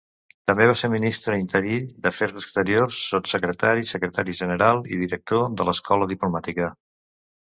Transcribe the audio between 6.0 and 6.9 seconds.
Diplomàtica.